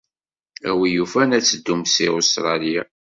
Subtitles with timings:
[0.69, 2.81] A win yufan ad teddumt seg Ustṛalya.